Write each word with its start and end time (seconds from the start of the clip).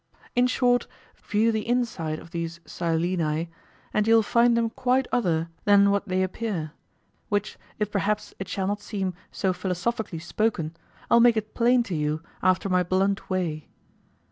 In 0.35 0.47
short, 0.47 0.87
view 1.15 1.51
the 1.51 1.67
inside 1.67 2.17
of 2.17 2.31
these 2.31 2.57
Sileni, 2.65 3.49
and 3.93 4.07
you'll 4.07 4.23
find 4.23 4.57
them 4.57 4.71
quite 4.71 5.07
other 5.11 5.49
than 5.65 5.91
what 5.91 6.07
they 6.07 6.23
appear; 6.23 6.71
which, 7.29 7.55
if 7.77 7.91
perhaps 7.91 8.33
it 8.39 8.47
shall 8.47 8.65
not 8.65 8.81
seem 8.81 9.13
so 9.31 9.53
philosophically 9.53 10.17
spoken, 10.17 10.75
I'll 11.11 11.19
make 11.19 11.37
it 11.37 11.53
plain 11.53 11.83
to 11.83 11.93
you 11.93 12.23
"after 12.41 12.67
my 12.67 12.81
blunt 12.81 13.29
way." 13.29 13.67